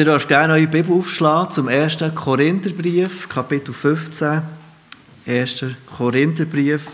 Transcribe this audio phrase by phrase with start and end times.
[0.00, 1.98] Ihr dürft gerne eure Bibel aufschlagen zum 1.
[2.14, 4.40] Korintherbrief, Kapitel 15.
[5.26, 5.64] 1.
[5.94, 6.86] Korintherbrief,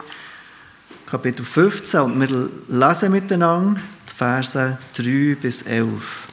[1.09, 2.01] Kapitel 15.
[2.01, 3.81] Und wir lesen miteinander
[4.11, 6.27] die Verse 3 bis 11.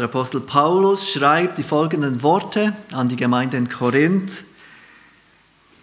[0.00, 4.44] Der Apostel Paulus schreibt die folgenden Worte an die Gemeinde in Korinth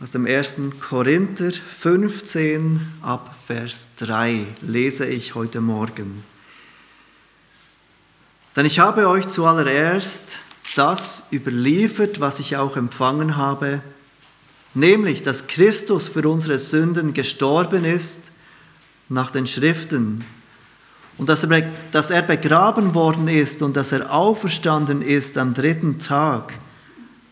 [0.02, 0.56] aus dem 1.
[0.80, 6.24] Korinther 15 ab Vers 3 lese ich heute Morgen.
[8.56, 10.40] Denn ich habe euch zuallererst
[10.76, 13.84] das überliefert, was ich auch empfangen habe,
[14.74, 18.32] nämlich dass Christus für unsere Sünden gestorben ist
[19.10, 20.26] nach den Schriften
[21.18, 26.00] und dass er, dass er begraben worden ist und dass er auferstanden ist am dritten
[26.00, 26.54] Tag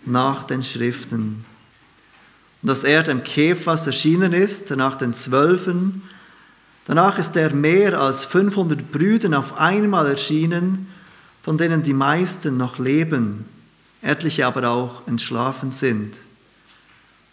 [0.05, 1.45] nach den Schriften.
[2.61, 6.01] Und dass er dem Kephas erschienen ist nach den Zwölfen.
[6.87, 10.87] Danach ist er mehr als 500 Brüdern auf einmal erschienen,
[11.43, 13.45] von denen die meisten noch leben,
[14.01, 16.17] etliche aber auch entschlafen sind.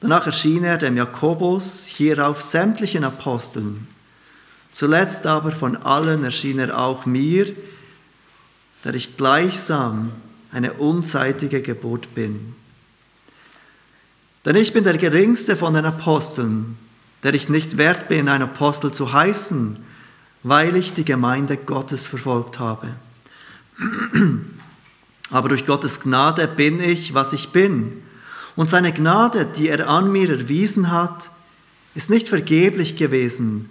[0.01, 3.87] Danach erschien er dem Jakobus, hierauf sämtlichen Aposteln.
[4.73, 7.53] Zuletzt aber von allen erschien er auch mir,
[8.85, 10.13] der ich gleichsam
[10.51, 12.55] eine unzeitige Geburt bin.
[14.45, 16.77] Denn ich bin der geringste von den Aposteln,
[17.23, 19.79] der ich nicht wert bin, ein Apostel zu heißen,
[20.43, 22.89] weil ich die Gemeinde Gottes verfolgt habe.
[25.31, 28.03] Aber durch Gottes Gnade bin ich, was ich bin.
[28.57, 31.31] Und seine Gnade, die er an mir erwiesen hat,
[31.95, 33.71] ist nicht vergeblich gewesen,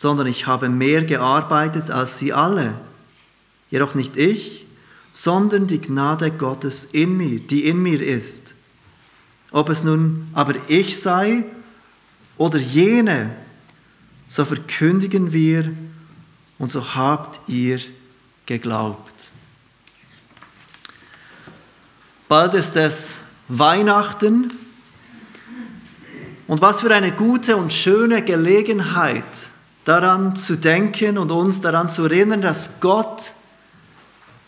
[0.00, 2.72] sondern ich habe mehr gearbeitet als sie alle.
[3.70, 4.64] Jedoch nicht ich,
[5.12, 8.54] sondern die Gnade Gottes in mir, die in mir ist.
[9.50, 11.44] Ob es nun aber ich sei
[12.38, 13.36] oder jene,
[14.26, 15.70] so verkündigen wir
[16.58, 17.78] und so habt ihr
[18.46, 19.12] geglaubt.
[22.26, 23.18] Bald ist es
[23.48, 24.52] Weihnachten
[26.46, 29.50] und was für eine gute und schöne Gelegenheit,
[29.84, 33.32] daran zu denken und uns daran zu erinnern, dass Gott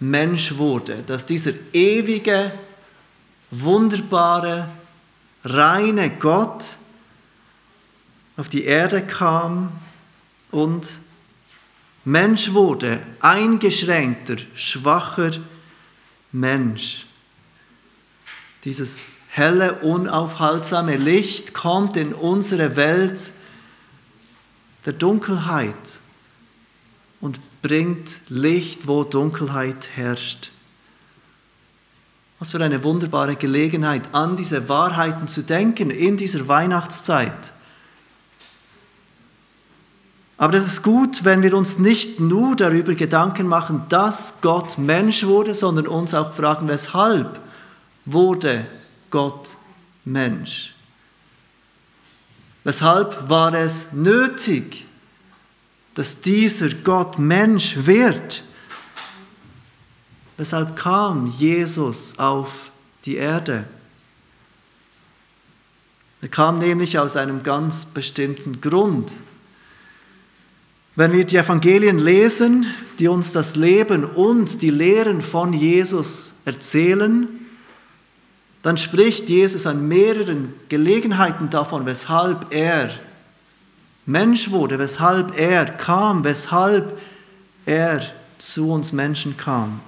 [0.00, 2.52] Mensch wurde, dass dieser ewige,
[3.50, 4.68] wunderbare,
[5.44, 6.76] reine Gott
[8.36, 9.72] auf die Erde kam
[10.50, 10.98] und
[12.04, 15.30] Mensch wurde, eingeschränkter, schwacher
[16.32, 17.06] Mensch.
[18.64, 23.32] Dieses helle, unaufhaltsame Licht kommt in unsere Welt
[24.84, 26.00] der Dunkelheit
[27.20, 30.50] und bringt Licht, wo Dunkelheit herrscht.
[32.38, 37.52] Was für eine wunderbare Gelegenheit, an diese Wahrheiten zu denken in dieser Weihnachtszeit.
[40.42, 45.24] Aber es ist gut, wenn wir uns nicht nur darüber Gedanken machen, dass Gott Mensch
[45.24, 47.38] wurde, sondern uns auch fragen, weshalb
[48.06, 48.66] wurde
[49.10, 49.56] Gott
[50.04, 50.71] Mensch?
[52.64, 54.86] Weshalb war es nötig,
[55.94, 58.44] dass dieser Gott Mensch wird?
[60.36, 62.70] Weshalb kam Jesus auf
[63.04, 63.64] die Erde?
[66.20, 69.12] Er kam nämlich aus einem ganz bestimmten Grund.
[70.94, 72.66] Wenn wir die Evangelien lesen,
[72.98, 77.28] die uns das Leben und die Lehren von Jesus erzählen,
[78.62, 82.90] dann spricht Jesus an mehreren Gelegenheiten davon, weshalb er
[84.06, 86.98] Mensch wurde, weshalb er kam, weshalb
[87.66, 88.02] er
[88.38, 89.80] zu uns Menschen kam.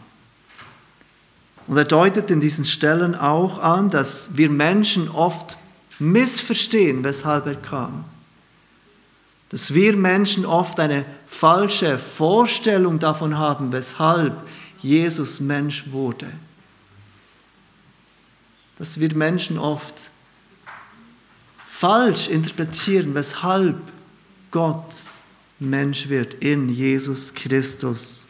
[1.66, 5.56] Und er deutet in diesen Stellen auch an, dass wir Menschen oft
[5.98, 8.04] missverstehen, weshalb er kam.
[9.50, 14.34] Dass wir Menschen oft eine falsche Vorstellung davon haben, weshalb
[14.82, 16.26] Jesus Mensch wurde
[18.78, 20.10] dass wir Menschen oft
[21.68, 23.76] falsch interpretieren, weshalb
[24.50, 24.94] Gott
[25.58, 28.26] Mensch wird in Jesus Christus.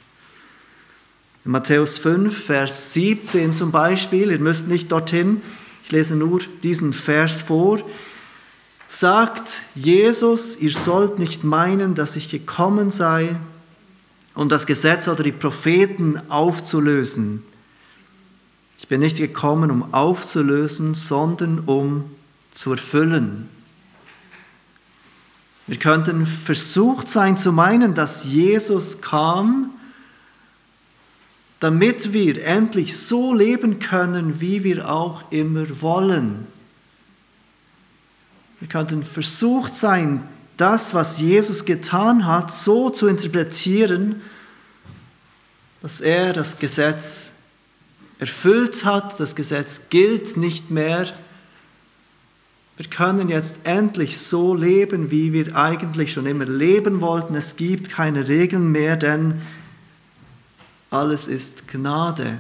[1.44, 5.43] In Matthäus 5, Vers 17 zum Beispiel, ihr müsst nicht dorthin,
[5.85, 7.81] ich lese nur diesen Vers vor,
[8.87, 13.37] sagt Jesus, ihr sollt nicht meinen, dass ich gekommen sei,
[14.35, 17.43] um das Gesetz oder die Propheten aufzulösen.
[18.79, 22.05] Ich bin nicht gekommen, um aufzulösen, sondern um
[22.55, 23.49] zu erfüllen.
[25.67, 29.71] Wir könnten versucht sein zu meinen, dass Jesus kam,
[31.61, 36.47] damit wir endlich so leben können, wie wir auch immer wollen.
[38.61, 40.23] Wir könnten versucht sein,
[40.56, 44.21] das, was Jesus getan hat, so zu interpretieren,
[45.82, 47.34] dass er das Gesetz
[48.19, 51.12] erfüllt hat, das Gesetz gilt nicht mehr.
[52.76, 57.34] Wir können jetzt endlich so leben, wie wir eigentlich schon immer leben wollten.
[57.34, 59.40] Es gibt keine Regeln mehr, denn
[60.90, 62.38] alles ist Gnade.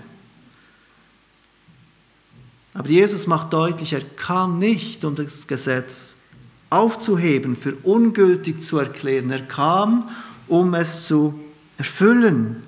[2.72, 6.16] Aber Jesus macht deutlich, er kam nicht, um das Gesetz
[6.70, 9.30] aufzuheben, für ungültig zu erklären.
[9.30, 10.10] Er kam,
[10.48, 11.38] um es zu
[11.78, 12.62] erfüllen.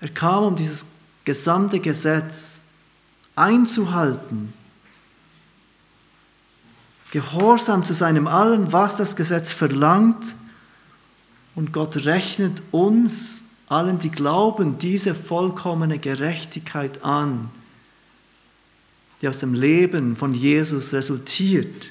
[0.00, 0.86] Er kam, um dieses
[1.24, 2.60] gesamte Gesetz
[3.36, 4.52] einzuhalten.
[7.10, 10.34] Gehorsam zu seinem allen, was das Gesetz verlangt.
[11.54, 17.50] Und Gott rechnet uns allen, die glauben, diese vollkommene Gerechtigkeit an,
[19.20, 21.90] die aus dem Leben von Jesus resultiert.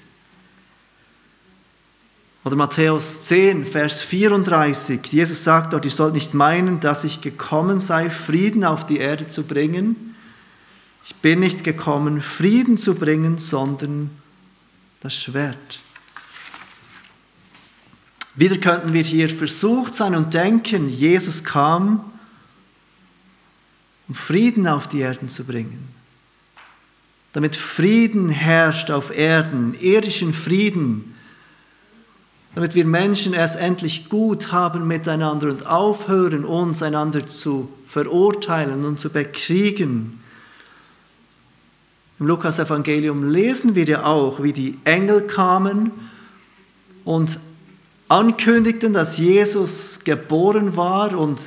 [2.43, 5.05] Oder Matthäus 10, Vers 34.
[5.11, 9.27] Jesus sagt dort, ihr sollt nicht meinen, dass ich gekommen sei, Frieden auf die Erde
[9.27, 10.15] zu bringen.
[11.05, 14.09] Ich bin nicht gekommen, Frieden zu bringen, sondern
[15.01, 15.81] das Schwert.
[18.33, 22.11] Wieder könnten wir hier versucht sein und denken, Jesus kam,
[24.07, 25.89] um Frieden auf die Erden zu bringen.
[27.33, 31.10] Damit Frieden herrscht auf Erden, irdischen Frieden,
[32.53, 38.99] damit wir Menschen es endlich gut haben miteinander und aufhören, uns einander zu verurteilen und
[38.99, 40.21] zu bekriegen.
[42.19, 45.91] Im Lukas-Evangelium lesen wir ja auch, wie die Engel kamen
[47.05, 47.39] und
[48.09, 51.41] ankündigten, dass Jesus geboren war und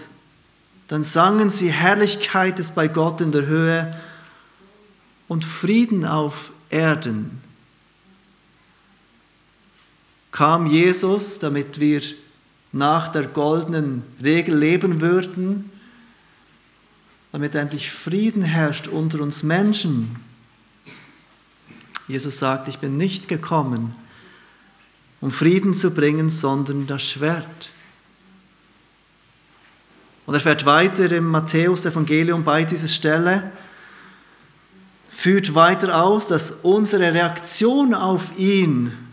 [0.88, 3.94] dann sangen sie, Herrlichkeit ist bei Gott in der Höhe
[5.28, 7.43] und Frieden auf Erden
[10.34, 12.02] kam Jesus, damit wir
[12.72, 15.70] nach der goldenen Regel leben würden,
[17.30, 20.16] damit endlich Frieden herrscht unter uns Menschen.
[22.08, 23.94] Jesus sagt, ich bin nicht gekommen,
[25.20, 27.70] um Frieden zu bringen, sondern das Schwert.
[30.26, 33.52] Und er fährt weiter im Matthäus-Evangelium bei dieser Stelle,
[35.12, 39.03] führt weiter aus, dass unsere Reaktion auf ihn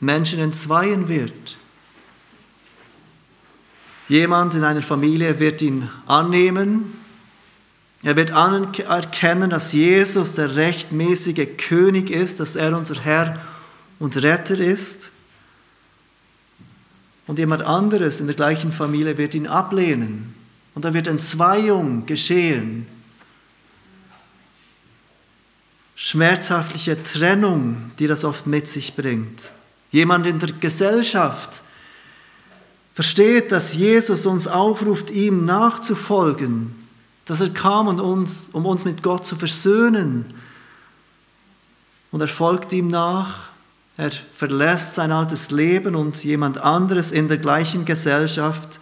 [0.00, 1.56] Menschen entzweien wird.
[4.08, 6.96] Jemand in einer Familie wird ihn annehmen.
[8.02, 13.40] Er wird anerkennen, dass Jesus der rechtmäßige König ist, dass er unser Herr
[13.98, 15.10] und Retter ist.
[17.26, 20.34] Und jemand anderes in der gleichen Familie wird ihn ablehnen.
[20.74, 22.86] Und da wird Entzweiung geschehen.
[25.96, 29.52] Schmerzhaftliche Trennung, die das oft mit sich bringt.
[29.90, 31.62] Jemand in der Gesellschaft
[32.94, 36.74] versteht, dass Jesus uns aufruft, ihm nachzufolgen,
[37.24, 40.26] dass er kam, um uns, um uns mit Gott zu versöhnen.
[42.10, 43.50] Und er folgt ihm nach,
[43.96, 48.80] er verlässt sein altes Leben und jemand anderes in der gleichen Gesellschaft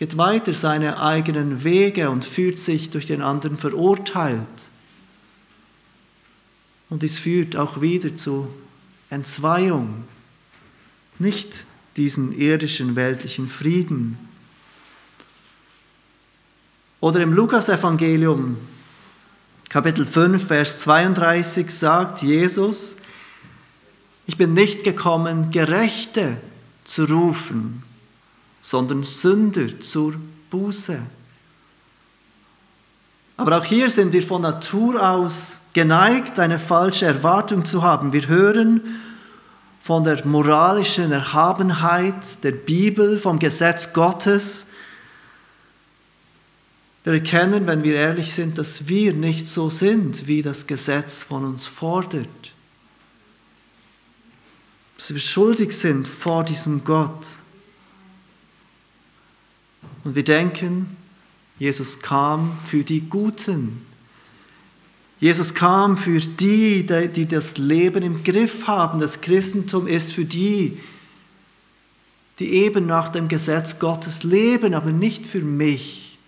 [0.00, 4.38] geht weiter seine eigenen Wege und fühlt sich durch den anderen verurteilt.
[6.88, 8.48] Und dies führt auch wieder zu
[9.10, 10.04] Entzweiung,
[11.18, 14.16] nicht diesen irdischen weltlichen Frieden.
[17.00, 18.56] Oder im Lukasevangelium
[19.70, 22.96] Kapitel 5, Vers 32 sagt Jesus,
[24.26, 26.38] ich bin nicht gekommen, Gerechte
[26.82, 27.84] zu rufen,
[28.62, 30.14] sondern Sünder zur
[30.50, 31.00] Buße.
[33.40, 38.12] Aber auch hier sind wir von Natur aus geneigt, eine falsche Erwartung zu haben.
[38.12, 38.82] Wir hören
[39.80, 44.66] von der moralischen Erhabenheit der Bibel, vom Gesetz Gottes.
[47.04, 51.46] Wir erkennen, wenn wir ehrlich sind, dass wir nicht so sind, wie das Gesetz von
[51.46, 52.52] uns fordert.
[54.98, 57.24] Dass wir schuldig sind vor diesem Gott.
[60.04, 60.98] Und wir denken,
[61.60, 63.86] Jesus kam für die Guten.
[65.20, 68.98] Jesus kam für die, die das Leben im Griff haben.
[68.98, 70.78] Das Christentum ist für die,
[72.38, 76.18] die eben nach dem Gesetz Gottes leben, aber nicht für mich,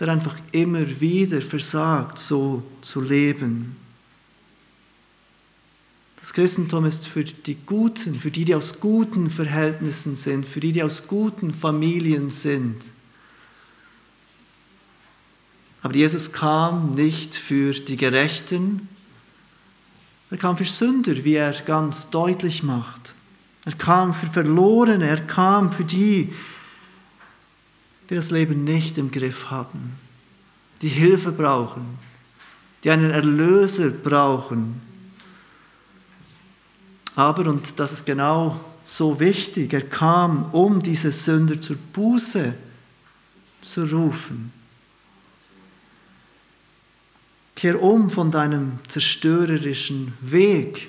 [0.00, 3.76] der einfach immer wieder versagt, so zu leben.
[6.20, 10.72] Das Christentum ist für die Guten, für die, die aus guten Verhältnissen sind, für die,
[10.72, 12.76] die aus guten Familien sind.
[15.82, 18.88] Aber Jesus kam nicht für die Gerechten,
[20.30, 23.14] er kam für Sünder, wie er ganz deutlich macht.
[23.64, 26.32] Er kam für Verlorene, er kam für die,
[28.08, 29.94] die das Leben nicht im Griff haben,
[30.82, 31.98] die Hilfe brauchen,
[32.84, 34.80] die einen Erlöser brauchen.
[37.16, 42.54] Aber, und das ist genau so wichtig, er kam, um diese Sünder zur Buße
[43.60, 44.52] zu rufen.
[47.60, 50.88] Kehr um von deinem zerstörerischen Weg,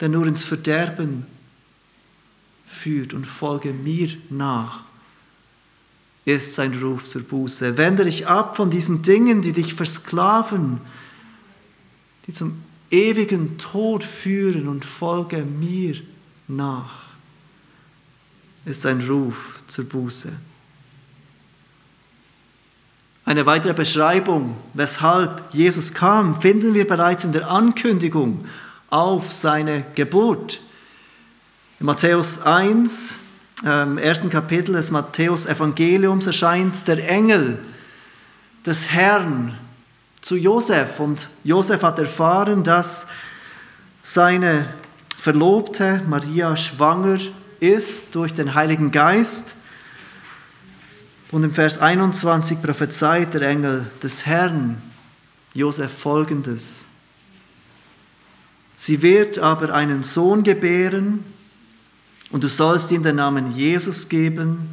[0.00, 1.24] der nur ins Verderben
[2.66, 4.80] führt und folge mir nach,
[6.26, 7.78] ist sein Ruf zur Buße.
[7.78, 10.82] Wende dich ab von diesen Dingen, die dich versklaven,
[12.26, 15.94] die zum ewigen Tod führen und folge mir
[16.48, 17.04] nach,
[18.66, 20.32] ist sein Ruf zur Buße.
[23.28, 28.46] Eine weitere Beschreibung, weshalb Jesus kam, finden wir bereits in der Ankündigung
[28.88, 30.60] auf seine Geburt.
[31.78, 33.18] In Matthäus 1,
[33.64, 37.58] im ersten Kapitel des Matthäus Evangeliums erscheint der Engel
[38.64, 39.58] des Herrn
[40.22, 43.08] zu Josef und Josef hat erfahren, dass
[44.00, 44.70] seine
[45.18, 47.18] Verlobte Maria schwanger
[47.60, 49.57] ist durch den Heiligen Geist
[51.30, 54.80] und im Vers 21 prophezeit der Engel des Herrn
[55.54, 56.86] Josef folgendes.
[58.74, 61.24] Sie wird aber einen Sohn gebären
[62.30, 64.68] und du sollst ihm den Namen Jesus geben,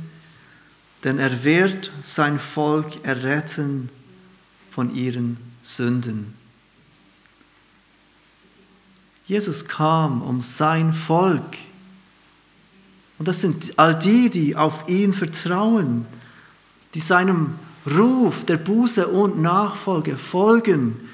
[1.03, 3.89] denn er wird sein Volk erretten
[4.71, 6.33] von ihren Sünden.
[9.27, 11.57] Jesus kam, um sein Volk.
[13.17, 16.05] Und das sind all die, die auf ihn vertrauen,
[16.95, 21.09] die seinem Ruf der Buße und Nachfolge folgen.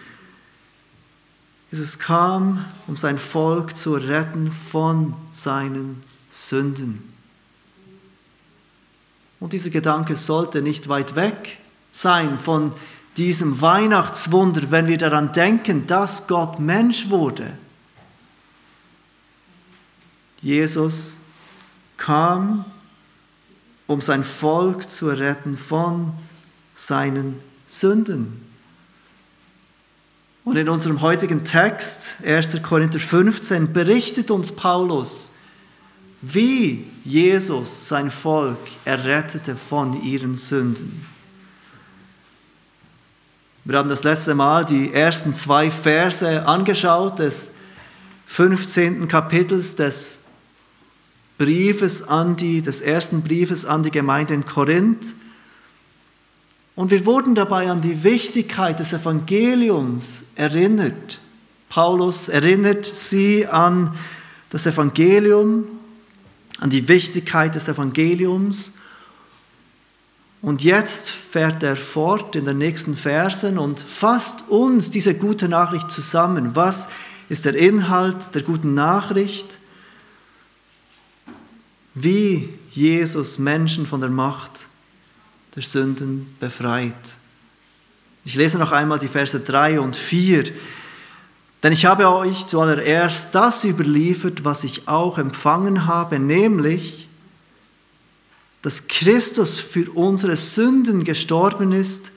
[1.71, 7.11] Jesus kam, um sein Volk zu retten von seinen Sünden.
[9.39, 11.57] Und dieser Gedanke sollte nicht weit weg
[11.91, 12.73] sein von
[13.17, 17.51] diesem Weihnachtswunder, wenn wir daran denken, dass Gott Mensch wurde.
[20.41, 21.17] Jesus
[21.97, 22.65] kam
[23.91, 26.13] um sein Volk zu retten von
[26.73, 28.41] seinen Sünden.
[30.43, 32.63] Und in unserem heutigen Text, 1.
[32.63, 35.31] Korinther 15, berichtet uns Paulus,
[36.21, 41.05] wie Jesus sein Volk errettete von ihren Sünden.
[43.63, 47.53] Wir haben das letzte Mal die ersten zwei Verse angeschaut des
[48.25, 49.07] 15.
[49.07, 50.20] Kapitels des
[51.41, 55.15] Briefes an die, des ersten Briefes an die Gemeinde in Korinth.
[56.75, 61.19] Und wir wurden dabei an die Wichtigkeit des Evangeliums erinnert.
[61.67, 63.95] Paulus erinnert sie an
[64.51, 65.63] das Evangelium,
[66.59, 68.73] an die Wichtigkeit des Evangeliums.
[70.43, 75.89] Und jetzt fährt er fort in den nächsten Versen und fasst uns diese gute Nachricht
[75.89, 76.51] zusammen.
[76.55, 76.87] Was
[77.29, 79.57] ist der Inhalt der guten Nachricht?
[81.93, 84.67] Wie Jesus Menschen von der Macht
[85.55, 86.95] der Sünden befreit.
[88.23, 90.45] Ich lese noch einmal die Verse 3 und 4.
[91.63, 97.07] Denn ich habe euch zuallererst das überliefert, was ich auch empfangen habe, nämlich,
[98.61, 102.11] dass Christus für unsere Sünden gestorben ist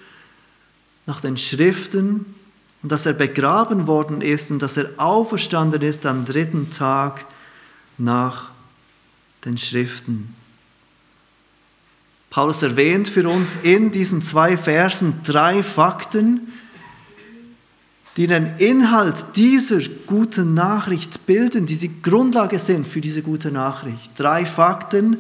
[1.07, 2.35] nach den Schriften
[2.83, 7.25] und dass er begraben worden ist und dass er auferstanden ist am dritten Tag
[7.97, 8.54] nach
[9.45, 10.35] den Schriften.
[12.31, 16.53] Paulus erwähnt für uns in diesen zwei Versen drei Fakten,
[18.17, 24.11] die den Inhalt dieser guten Nachricht bilden, die die Grundlage sind für diese gute Nachricht.
[24.17, 25.19] Drei Fakten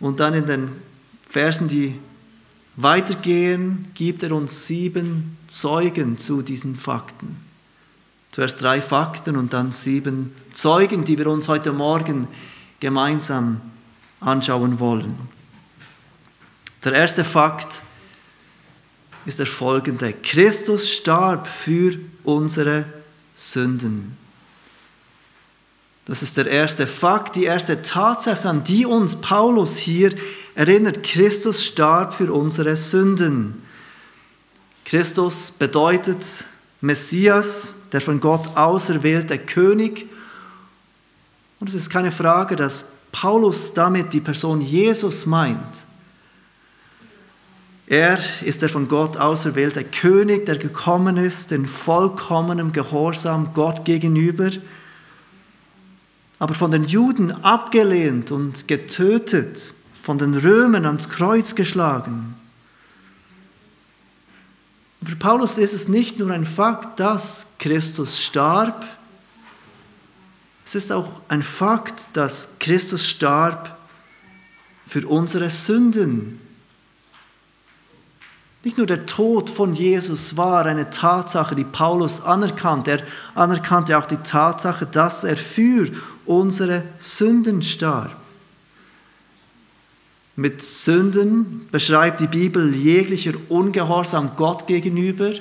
[0.00, 0.68] und dann in den
[1.28, 1.98] Versen, die
[2.76, 7.36] weitergehen, gibt er uns sieben Zeugen zu diesen Fakten.
[8.32, 12.28] Zuerst drei Fakten und dann sieben Zeugen, die wir uns heute Morgen
[12.82, 13.60] gemeinsam
[14.18, 15.14] anschauen wollen.
[16.84, 17.80] Der erste Fakt
[19.24, 20.12] ist der folgende.
[20.12, 22.84] Christus starb für unsere
[23.36, 24.16] Sünden.
[26.06, 30.12] Das ist der erste Fakt, die erste Tatsache, an die uns Paulus hier
[30.56, 31.04] erinnert.
[31.04, 33.62] Christus starb für unsere Sünden.
[34.84, 36.26] Christus bedeutet
[36.80, 40.08] Messias, der von Gott auserwählte König.
[41.62, 45.84] Und es ist keine Frage, dass Paulus damit die Person Jesus meint.
[47.86, 54.50] Er ist der von Gott auserwählte König, der gekommen ist in vollkommenem Gehorsam Gott gegenüber,
[56.40, 62.34] aber von den Juden abgelehnt und getötet, von den Römern ans Kreuz geschlagen.
[65.04, 68.84] Für Paulus ist es nicht nur ein Fakt, dass Christus starb,
[70.74, 73.76] es ist auch ein Fakt, dass Christus starb
[74.86, 76.40] für unsere Sünden.
[78.64, 83.02] Nicht nur der Tod von Jesus war eine Tatsache, die Paulus anerkannte, er
[83.34, 85.90] anerkannte auch die Tatsache, dass er für
[86.24, 88.16] unsere Sünden starb.
[90.36, 95.32] Mit Sünden beschreibt die Bibel jeglicher Ungehorsam Gott gegenüber.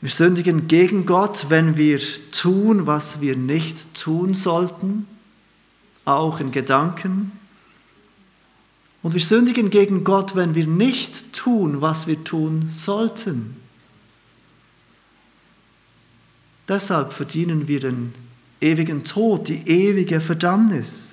[0.00, 2.00] Wir sündigen gegen Gott, wenn wir
[2.32, 5.06] tun, was wir nicht tun sollten,
[6.06, 7.32] auch in Gedanken.
[9.02, 13.56] Und wir sündigen gegen Gott, wenn wir nicht tun, was wir tun sollten.
[16.66, 18.14] Deshalb verdienen wir den
[18.60, 21.08] ewigen Tod, die ewige Verdammnis.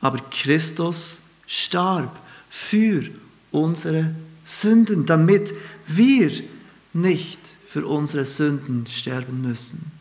[0.00, 2.16] Aber Christus starb
[2.48, 3.04] für
[3.50, 5.52] unsere Sünden, damit
[5.86, 6.30] wir
[6.92, 9.92] nicht für unsere Sünden sterben müssen.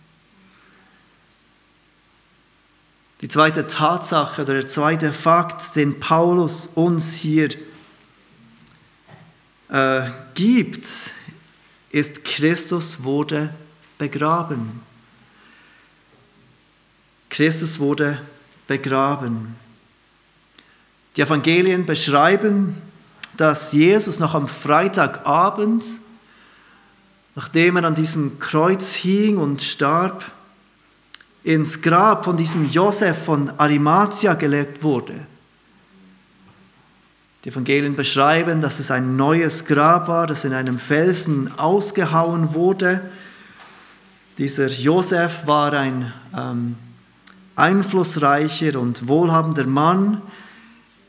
[3.21, 7.49] Die zweite Tatsache oder der zweite Fakt, den Paulus uns hier
[9.69, 10.87] äh, gibt,
[11.89, 13.53] ist, Christus wurde
[13.97, 14.81] begraben.
[17.29, 18.21] Christus wurde
[18.67, 19.55] begraben.
[21.15, 22.79] Die Evangelien beschreiben,
[23.35, 25.83] dass Jesus noch am Freitagabend,
[27.37, 30.25] nachdem er an diesem Kreuz hing und starb,
[31.43, 35.13] ins Grab von diesem Josef von Arimathea gelegt wurde.
[37.43, 43.01] Die Evangelien beschreiben, dass es ein neues Grab war, das in einem Felsen ausgehauen wurde.
[44.39, 46.75] Dieser Josef war ein ähm,
[47.55, 50.23] einflussreicher und wohlhabender Mann.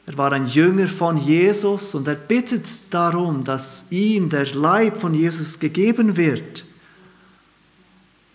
[0.08, 5.12] Er war ein Jünger von Jesus und er bittet darum, dass ihm der Leib von
[5.12, 6.64] Jesus gegeben wird.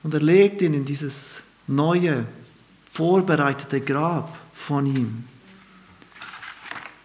[0.04, 2.28] Und er legt ihn in dieses neue,
[2.92, 5.24] vorbereitete Grab von ihm.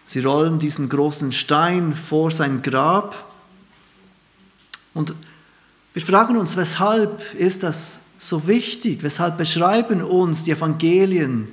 [0.05, 3.31] Sie rollen diesen großen Stein vor sein Grab
[4.93, 5.15] und
[5.95, 9.01] wir fragen uns, weshalb ist das so wichtig?
[9.01, 11.49] Weshalb beschreiben uns die Evangelien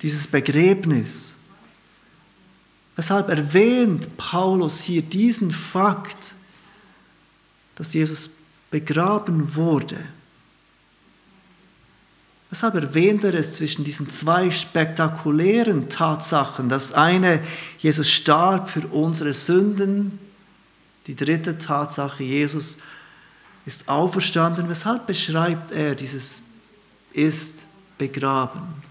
[0.00, 1.35] dieses Begräbnis?
[2.96, 6.34] Weshalb erwähnt Paulus hier diesen Fakt,
[7.74, 8.30] dass Jesus
[8.70, 9.98] begraben wurde?
[12.48, 16.70] Weshalb erwähnt er es zwischen diesen zwei spektakulären Tatsachen?
[16.70, 17.42] Das eine,
[17.78, 20.18] Jesus starb für unsere Sünden.
[21.06, 22.78] Die dritte Tatsache, Jesus
[23.66, 24.68] ist auferstanden.
[24.70, 26.42] Weshalb beschreibt er dieses
[27.12, 27.66] ist
[27.98, 28.85] begraben?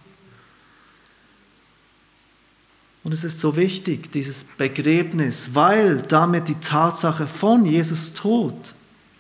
[3.06, 8.76] Und es ist so wichtig, dieses Begräbnis, weil damit die Tatsache von Jesus Tod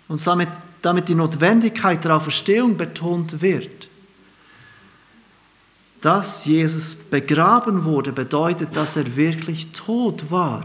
[0.09, 0.49] und damit,
[0.81, 3.87] damit die Notwendigkeit der Auferstehung betont wird
[6.05, 10.63] dass Jesus begraben wurde, bedeutet, dass er wirklich tot war.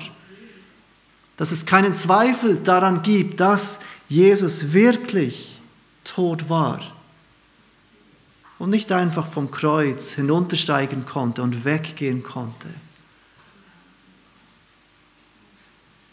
[1.38, 3.80] Dass es keinen Zweifel daran gibt, dass
[4.10, 5.58] Jesus wirklich
[6.04, 6.82] tot war
[8.58, 12.68] und nicht einfach vom Kreuz hinuntersteigen konnte und weggehen konnte.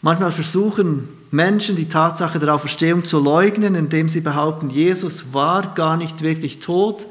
[0.08, 5.98] Manchmal versuchen Menschen die Tatsache der Auferstehung zu leugnen, indem sie behaupten, Jesus war gar
[5.98, 7.06] nicht wirklich tot,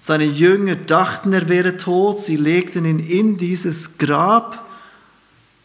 [0.00, 4.66] seine Jünger dachten, er wäre tot, sie legten ihn in dieses Grab,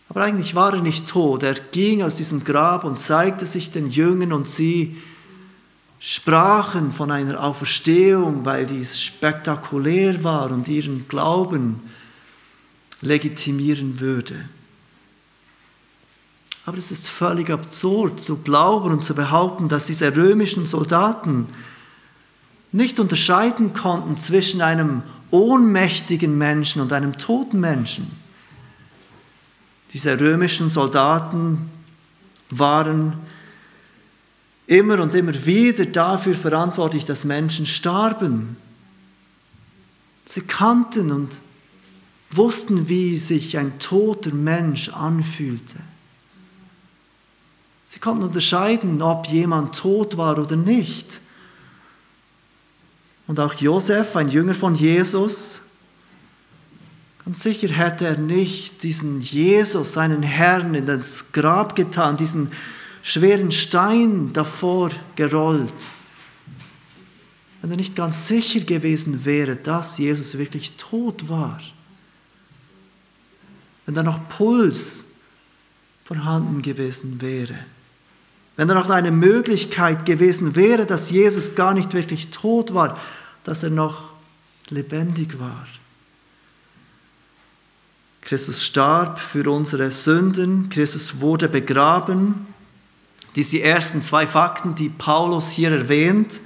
[0.09, 1.41] aber eigentlich war er nicht tot.
[1.41, 5.01] Er ging aus diesem Grab und zeigte sich den Jüngern und sie
[5.97, 11.79] sprachen von einer Auferstehung, weil dies spektakulär war und ihren Glauben
[13.01, 14.35] legitimieren würde.
[16.65, 21.47] Aber es ist völlig absurd zu glauben und zu behaupten, dass diese römischen Soldaten
[22.71, 28.11] nicht unterscheiden konnten zwischen einem ohnmächtigen Menschen und einem toten Menschen.
[29.93, 31.69] Diese römischen Soldaten
[32.49, 33.13] waren
[34.65, 38.57] immer und immer wieder dafür verantwortlich, dass Menschen starben.
[40.25, 41.39] Sie kannten und
[42.31, 45.75] wussten, wie sich ein toter Mensch anfühlte.
[47.93, 51.21] Sie konnten unterscheiden, ob jemand tot war oder nicht.
[53.27, 55.61] Und auch Josef, ein Jünger von Jesus,
[57.23, 62.51] ganz sicher hätte er nicht diesen Jesus, seinen Herrn, in das Grab getan, diesen
[63.03, 65.71] schweren Stein davor gerollt,
[67.61, 71.61] wenn er nicht ganz sicher gewesen wäre, dass Jesus wirklich tot war.
[73.85, 75.05] Wenn da noch Puls
[76.05, 77.59] vorhanden gewesen wäre.
[78.55, 82.99] Wenn da noch eine Möglichkeit gewesen wäre, dass Jesus gar nicht wirklich tot war,
[83.43, 84.11] dass er noch
[84.69, 85.67] lebendig war.
[88.21, 92.47] Christus starb für unsere Sünden, Christus wurde begraben.
[93.35, 96.39] Dies die ersten zwei Fakten, die Paulus hier erwähnt.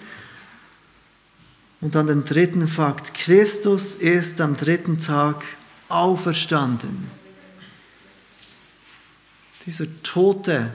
[1.80, 5.44] Und dann den dritten Fakt, Christus ist am dritten Tag
[5.90, 7.12] auferstanden.
[9.66, 10.72] Dieser tote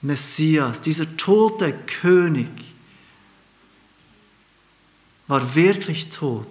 [0.00, 2.48] Messias, dieser tote König
[5.26, 6.48] war wirklich tot,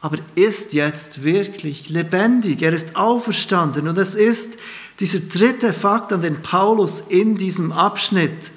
[0.00, 2.62] aber ist jetzt wirklich lebendig.
[2.62, 4.58] Er ist auferstanden und es ist
[5.00, 8.50] dieser dritte Fakt, an den Paulus in diesem Abschnitt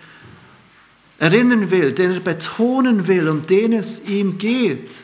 [1.19, 5.03] erinnern will, den er betonen will, um den es ihm geht.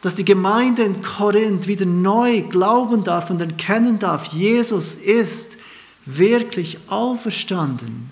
[0.00, 5.57] Dass die Gemeinde in Korinth wieder neu glauben darf und erkennen darf, Jesus ist
[6.16, 8.10] wirklich auferstanden.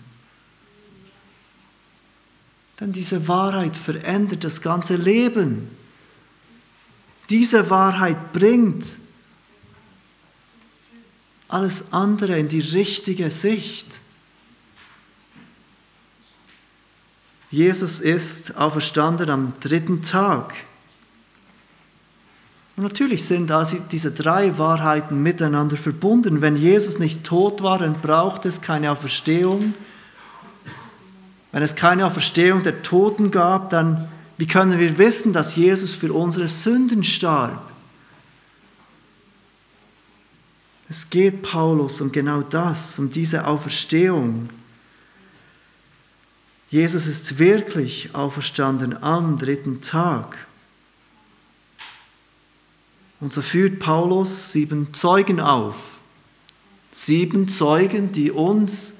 [2.78, 5.70] Denn diese Wahrheit verändert das ganze Leben.
[7.30, 8.98] Diese Wahrheit bringt
[11.48, 14.00] alles andere in die richtige Sicht.
[17.50, 20.54] Jesus ist auferstanden am dritten Tag.
[22.76, 26.42] Und natürlich sind also diese drei Wahrheiten miteinander verbunden.
[26.42, 29.72] Wenn Jesus nicht tot war, dann braucht es keine Auferstehung.
[31.52, 36.12] Wenn es keine Auferstehung der Toten gab, dann wie können wir wissen, dass Jesus für
[36.12, 37.72] unsere Sünden starb?
[40.88, 44.50] Es geht Paulus um genau das, um diese Auferstehung.
[46.70, 50.45] Jesus ist wirklich auferstanden am dritten Tag.
[53.20, 55.76] Und so führt Paulus sieben Zeugen auf.
[56.90, 58.94] Sieben Zeugen, die uns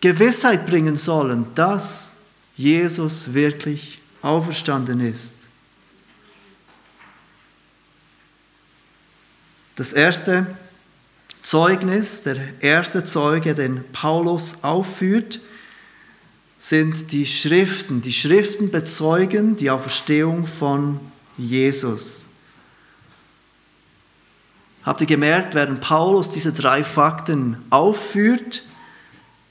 [0.00, 2.16] Gewissheit bringen sollen, dass
[2.56, 5.36] Jesus wirklich auferstanden ist.
[9.76, 10.46] Das erste
[11.42, 15.40] Zeugnis, der erste Zeuge, den Paulus aufführt,
[16.58, 18.00] sind die Schriften.
[18.00, 20.98] Die Schriften bezeugen die Auferstehung von
[21.36, 22.27] Jesus.
[24.88, 28.62] Habt ihr gemerkt, während Paulus diese drei Fakten aufführt,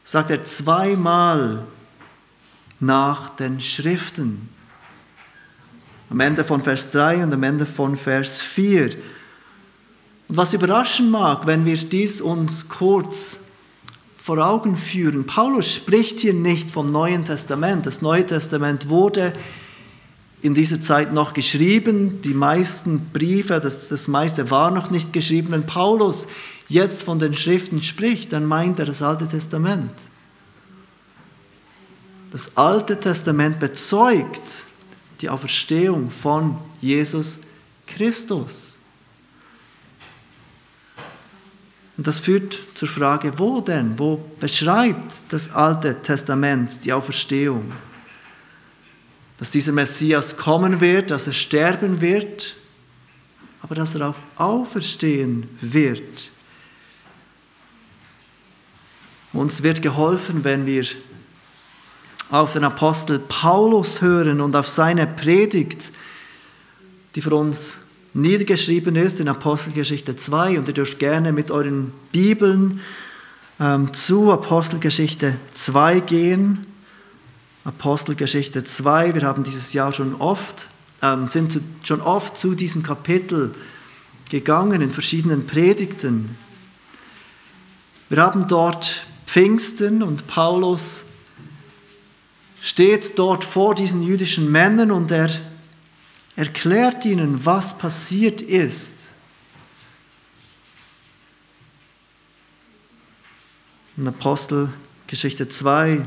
[0.04, 1.64] sagt er zweimal
[2.80, 4.50] nach den Schriften.
[6.10, 8.96] Am Ende von Vers 3 und am Ende von Vers 4.
[10.28, 13.42] Und was überraschen mag, wenn wir dies uns kurz
[14.18, 15.28] vor Augen führen.
[15.28, 17.86] Paulus spricht hier nicht vom Neuen Testament.
[17.86, 19.34] Das Neue Testament wurde
[20.42, 22.22] in dieser Zeit noch geschrieben.
[22.22, 25.52] Die meisten Briefe, das, das meiste war noch nicht geschrieben.
[25.52, 26.28] Wenn Paulus
[26.70, 29.92] jetzt von den Schriften spricht, dann meint er das Alte Testament.
[32.32, 34.66] Das Alte Testament bezeugt
[35.22, 37.40] die Auferstehung von Jesus
[37.88, 38.80] Christus.
[41.98, 43.98] Und das führt zur Frage, wo denn?
[43.98, 47.72] Wo beschreibt das Alte Testament die Auferstehung?
[49.38, 52.56] Dass dieser Messias kommen wird, dass er sterben wird,
[53.62, 56.32] aber dass er auch auferstehen wird.
[59.34, 60.86] Uns wird geholfen, wenn wir
[62.30, 65.92] auf den Apostel Paulus hören und auf seine Predigt,
[67.16, 67.80] die für uns
[68.14, 72.82] niedergeschrieben ist in Apostelgeschichte 2 und ihr dürft gerne mit euren Bibeln
[73.60, 76.67] ähm, zu Apostelgeschichte 2 gehen.
[77.68, 80.70] Apostelgeschichte 2, wir haben dieses Jahr schon oft,
[81.02, 83.54] ähm, sind zu, schon oft zu diesem Kapitel
[84.30, 86.38] gegangen in verschiedenen Predigten.
[88.08, 91.08] Wir haben dort Pfingsten und Paulus
[92.62, 95.30] steht dort vor diesen jüdischen Männern und er
[96.38, 99.10] erklärt ihnen, was passiert ist.
[103.98, 106.06] In Apostelgeschichte 2,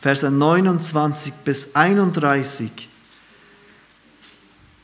[0.00, 2.88] Verse 29 bis 31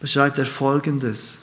[0.01, 1.39] beschreibt er Folgendes.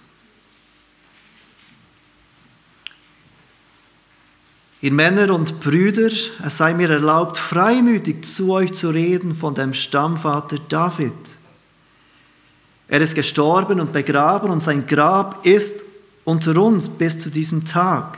[4.81, 6.09] Ihr Männer und Brüder,
[6.43, 11.13] es sei mir erlaubt, freimütig zu euch zu reden von dem Stammvater David.
[12.87, 15.83] Er ist gestorben und begraben und sein Grab ist
[16.25, 18.17] unter uns bis zu diesem Tag.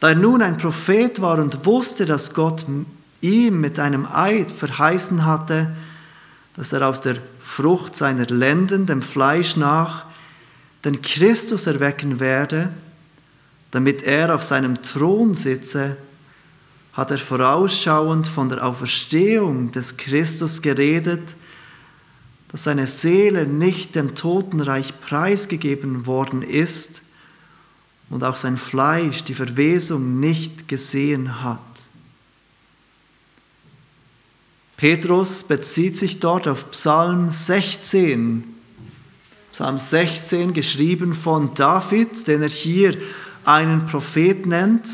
[0.00, 2.66] Da er nun ein Prophet war und wusste, dass Gott
[3.20, 5.70] ihm mit einem Eid verheißen hatte,
[6.56, 10.06] dass er aus der Frucht seiner Lenden, dem Fleisch nach,
[10.84, 12.70] den Christus erwecken werde,
[13.70, 15.96] damit er auf seinem Thron sitze,
[16.92, 21.34] hat er vorausschauend von der Auferstehung des Christus geredet,
[22.50, 27.02] dass seine Seele nicht dem Totenreich preisgegeben worden ist
[28.10, 31.60] und auch sein Fleisch die Verwesung nicht gesehen hat.
[34.80, 38.44] Petrus bezieht sich dort auf Psalm 16.
[39.52, 42.96] Psalm 16, geschrieben von David, den er hier
[43.44, 44.86] einen Prophet nennt.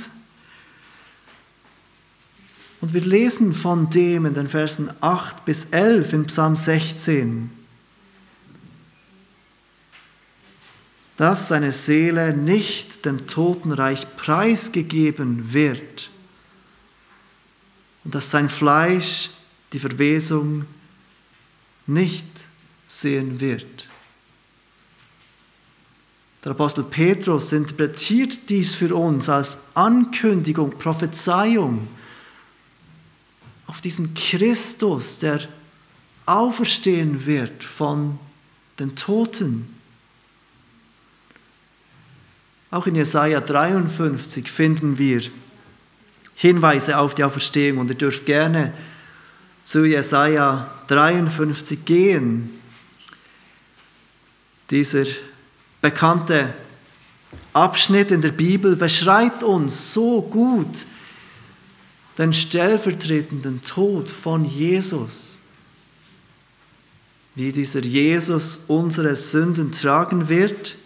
[2.81, 7.49] Und wir lesen von dem in den Versen 8 bis 11 in Psalm 16,
[11.16, 16.11] dass seine Seele nicht dem Totenreich preisgegeben wird
[18.03, 19.31] und dass sein Fleisch
[19.72, 20.66] die Verwesung
[21.87, 22.26] nicht
[22.87, 23.88] sehen wird.
[26.44, 31.88] Der Apostel Petrus interpretiert dies für uns als Ankündigung, Prophezeiung
[33.66, 35.40] auf diesen Christus, der
[36.24, 38.18] auferstehen wird von
[38.79, 39.74] den Toten.
[42.70, 45.22] Auch in Jesaja 53 finden wir
[46.35, 48.72] Hinweise auf die Auferstehung und ihr dürft gerne
[49.66, 52.50] zu Jesaja 53 gehen.
[54.70, 55.05] Dieser
[55.83, 56.55] bekannte
[57.52, 60.87] Abschnitt in der Bibel beschreibt uns so gut
[62.16, 65.40] den stellvertretenden Tod von Jesus.
[67.35, 70.76] Wie dieser Jesus unsere Sünden tragen wird,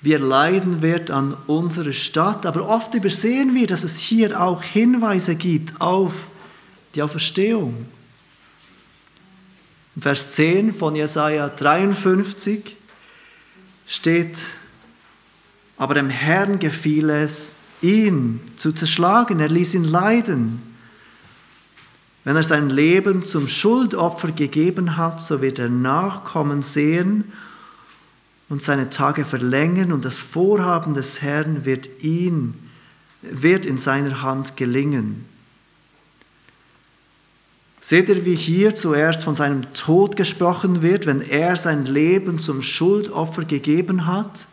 [0.00, 2.46] wie er leiden wird an unserer Stadt.
[2.46, 6.28] Aber oft übersehen wir, dass es hier auch Hinweise gibt auf
[6.96, 7.86] die Auferstehung.
[10.00, 12.76] Vers 10 von Jesaja 53
[13.86, 14.38] steht,
[15.76, 20.62] aber dem Herrn gefiel es, ihn zu zerschlagen, er ließ ihn leiden.
[22.24, 27.30] Wenn er sein Leben zum Schuldopfer gegeben hat, so wird er Nachkommen sehen
[28.48, 32.54] und seine Tage verlängern und das Vorhaben des Herrn wird ihn,
[33.22, 35.35] wird in seiner Hand gelingen.
[37.80, 42.62] Seht ihr, wie hier zuerst von seinem Tod gesprochen wird, wenn er sein Leben zum
[42.62, 44.46] Schuldopfer gegeben hat?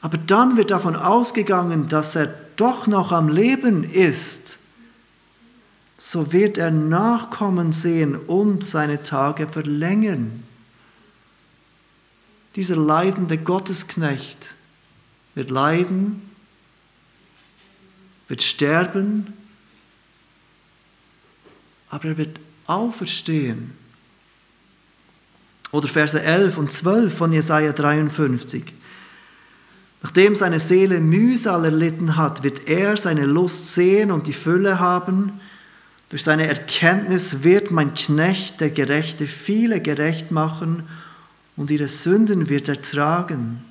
[0.00, 4.58] Aber dann wird davon ausgegangen, dass er doch noch am Leben ist.
[5.96, 10.42] So wird er Nachkommen sehen und seine Tage verlängern.
[12.56, 14.54] Dieser leidende Gottesknecht
[15.34, 16.22] wird leiden,
[18.28, 19.32] wird sterben
[21.94, 23.70] aber er wird auferstehen.
[25.70, 28.64] Oder Verse 11 und 12 von Jesaja 53.
[30.02, 35.34] Nachdem seine Seele Mühsal erlitten hat, wird er seine Lust sehen und die Fülle haben.
[36.08, 40.82] Durch seine Erkenntnis wird mein Knecht, der Gerechte, viele gerecht machen
[41.56, 43.62] und ihre Sünden wird er tragen.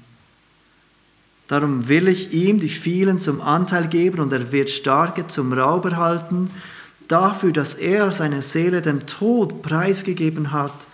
[1.48, 5.84] Darum will ich ihm die vielen zum Anteil geben und er wird Starke zum Raub
[5.84, 6.50] erhalten
[7.08, 10.88] dafür, dass er seine Seele dem Tod preisgegeben hat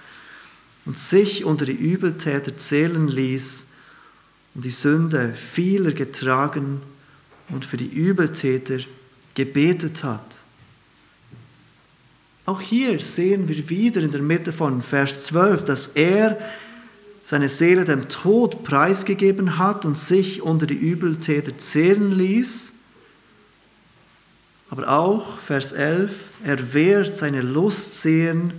[0.85, 3.67] und sich unter die Übeltäter zählen ließ
[4.55, 6.81] und die Sünde vieler getragen
[7.49, 8.79] und für die Übeltäter
[9.35, 10.25] gebetet hat.
[12.45, 16.39] Auch hier sehen wir wieder in der Mitte von Vers 12, dass er
[17.23, 22.73] seine Seele dem Tod preisgegeben hat und sich unter die Übeltäter zählen ließ
[24.69, 26.11] aber auch, Vers 11,
[26.43, 28.53] er wird seine Lust sehen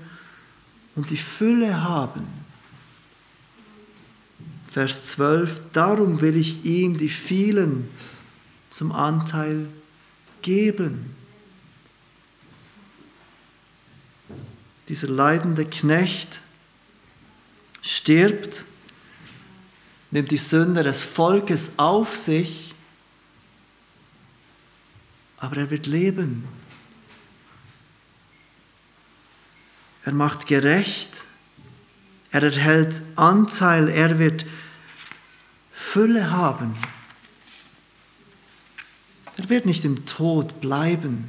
[0.97, 2.27] und die Fülle haben.
[4.71, 7.89] Vers 12, darum will ich ihm die vielen
[8.71, 9.67] zum Anteil
[10.43, 11.15] geben.
[14.89, 16.41] Dieser leidende Knecht
[17.83, 18.65] stirbt,
[20.11, 22.70] nimmt die Sünde des Volkes auf sich
[25.41, 26.47] aber er wird leben.
[30.05, 31.25] Er macht gerecht,
[32.31, 34.47] er erhält Anteil, er wird
[35.73, 36.77] Fülle haben.
[39.37, 41.25] Er wird nicht im Tod bleiben.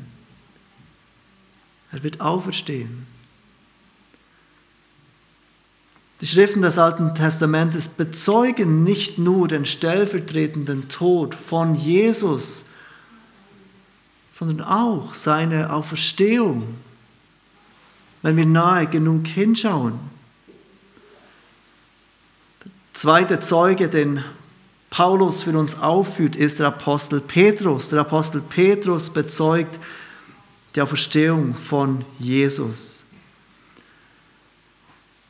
[1.91, 3.08] Er wird auferstehen.
[6.19, 12.65] Die Schriften des Alten Testamentes bezeugen nicht nur den stellvertretenden Tod von Jesus,
[14.32, 16.76] sondern auch seine Auferstehung,
[18.22, 20.00] wenn wir nahe genug hinschauen.
[22.63, 24.24] Der zweite Zeuge, den
[24.89, 27.89] Paulus für uns aufführt, ist der Apostel Petrus.
[27.89, 29.80] Der Apostel Petrus bezeugt
[30.76, 33.04] die Auferstehung von Jesus.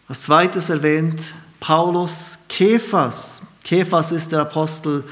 [0.08, 3.44] Als zweites erwähnt Paulus Kephas.
[3.64, 5.04] Kephas ist der Apostel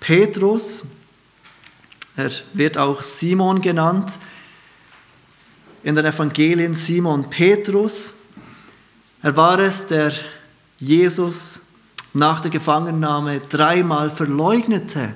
[0.00, 0.82] Petrus.
[2.16, 4.18] Er wird auch Simon genannt.
[5.82, 8.14] In den Evangelien Simon Petrus.
[9.22, 10.12] Er war es, der
[10.78, 11.60] Jesus
[12.12, 15.14] nach der Gefangennahme dreimal verleugnete.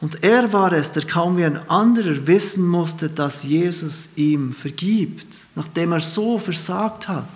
[0.00, 5.46] Und er war es, der kaum wie ein anderer wissen musste, dass Jesus ihm vergibt,
[5.54, 7.28] nachdem er so versagt hat.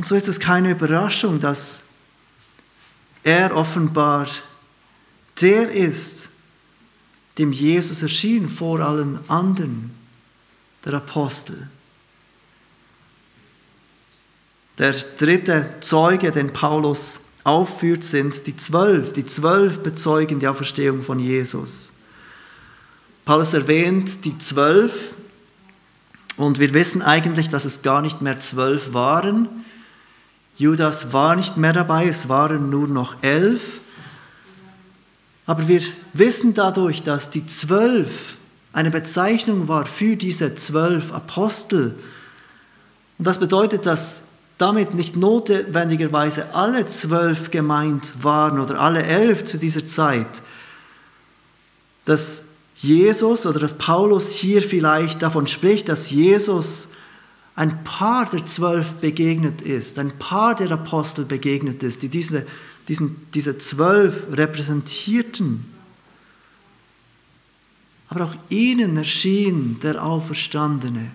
[0.00, 1.82] Und so ist es keine Überraschung, dass
[3.22, 4.26] er offenbar
[5.42, 6.30] der ist,
[7.36, 9.90] dem Jesus erschien vor allen anderen,
[10.86, 11.68] der Apostel.
[14.78, 19.12] Der dritte Zeuge, den Paulus aufführt, sind die zwölf.
[19.12, 21.92] Die zwölf bezeugen die Auferstehung von Jesus.
[23.26, 25.10] Paulus erwähnt die zwölf
[26.38, 29.60] und wir wissen eigentlich, dass es gar nicht mehr zwölf waren.
[30.60, 33.80] Judas war nicht mehr dabei, es waren nur noch elf.
[35.46, 35.80] Aber wir
[36.12, 38.36] wissen dadurch, dass die zwölf
[38.74, 41.94] eine Bezeichnung war für diese zwölf Apostel.
[43.16, 44.24] Und das bedeutet, dass
[44.58, 50.42] damit nicht notwendigerweise alle zwölf gemeint waren oder alle elf zu dieser Zeit,
[52.04, 52.44] dass
[52.76, 56.90] Jesus oder dass Paulus hier vielleicht davon spricht, dass Jesus
[57.54, 62.46] ein paar der zwölf begegnet ist, ein paar der Apostel begegnet ist, die diese,
[62.88, 65.64] diesen, diese zwölf repräsentierten.
[68.08, 71.10] Aber auch ihnen erschien der Auferstandene.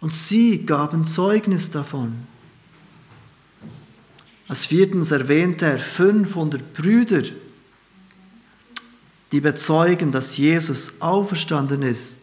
[0.00, 2.14] Und sie gaben Zeugnis davon.
[4.48, 7.22] Als viertens erwähnte er 500 Brüder,
[9.30, 12.17] die bezeugen, dass Jesus auferstanden ist.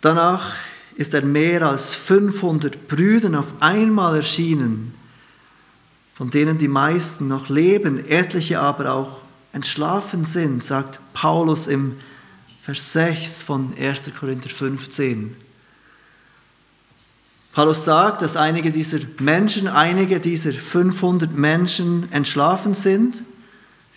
[0.00, 0.54] Danach
[0.96, 4.94] ist er mehr als 500 Brüdern auf einmal erschienen,
[6.14, 9.20] von denen die meisten noch leben, etliche aber auch
[9.52, 11.96] entschlafen sind, sagt Paulus im
[12.62, 14.10] Vers 6 von 1.
[14.18, 15.36] Korinther 15.
[17.52, 23.22] Paulus sagt, dass einige dieser Menschen, einige dieser 500 Menschen entschlafen sind.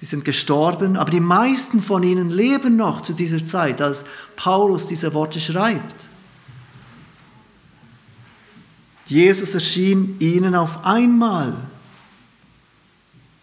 [0.04, 4.04] Sie sind gestorben, aber die meisten von ihnen leben noch zu dieser Zeit, als
[4.36, 6.10] Paulus diese Worte schreibt.
[9.06, 11.54] Jesus erschien ihnen auf einmal.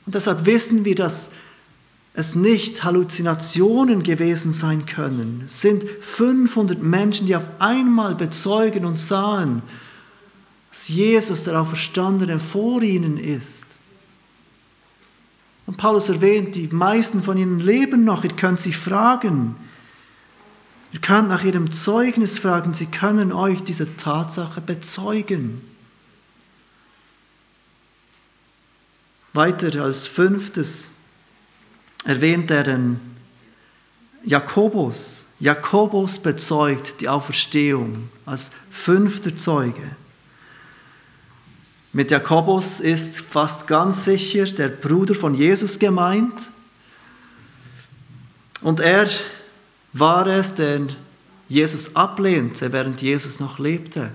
[0.05, 1.31] Und deshalb wissen wir, dass
[2.13, 5.45] es nicht Halluzinationen gewesen sein können.
[5.47, 9.63] Es sind 500 Menschen, die auf einmal bezeugen und sahen,
[10.69, 13.65] dass Jesus, der Auferstandene, vor ihnen ist.
[15.71, 18.25] Und Paulus erwähnt, die meisten von ihnen leben noch.
[18.25, 19.55] Ihr könnt sie fragen.
[20.93, 22.75] Ihr könnt nach ihrem Zeugnis fragen.
[22.75, 25.61] Sie können euch diese Tatsache bezeugen.
[29.33, 30.91] Weiter als fünftes
[32.05, 33.01] erwähnt er den
[34.25, 35.25] Jakobus.
[35.39, 39.95] Jakobus bezeugt die Auferstehung als fünfter Zeuge.
[41.93, 46.51] Mit Jakobus ist fast ganz sicher der Bruder von Jesus gemeint.
[48.61, 49.09] Und er
[49.93, 50.95] war es, den
[51.49, 54.11] Jesus ablehnte, während Jesus noch lebte.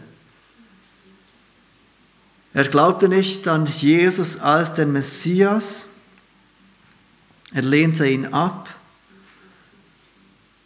[2.53, 5.89] Er glaubte nicht an Jesus als den Messias
[7.55, 8.69] er lehnte ihn ab.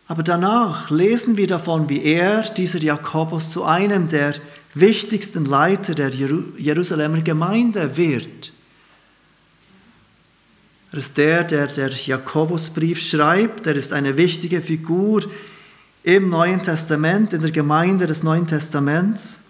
[0.07, 4.33] Aber danach lesen wir davon, wie er, dieser Jakobus, zu einem der
[4.73, 8.53] wichtigsten Leiter der Jerusalemer Gemeinde wird.
[10.91, 13.67] Er ist der, der der Jakobusbrief schreibt.
[13.67, 15.23] Er ist eine wichtige Figur
[16.03, 19.41] im Neuen Testament, in der Gemeinde des Neuen Testaments.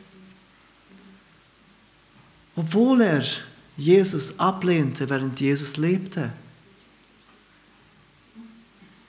[2.55, 3.24] Obwohl er
[3.78, 6.32] Jesus ablehnte, während Jesus lebte.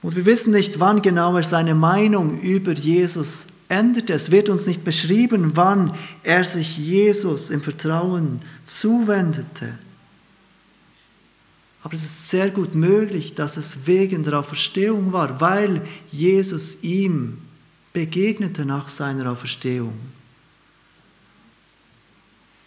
[0.02, 4.12] Und wir wissen nicht, wann genau er seine Meinung über Jesus änderte.
[4.12, 9.78] Es wird uns nicht beschrieben, wann er sich Jesus im Vertrauen zuwendete.
[11.82, 17.38] Aber es ist sehr gut möglich, dass es wegen der Auferstehung war, weil Jesus ihm
[17.92, 19.94] begegnete nach seiner Auferstehung.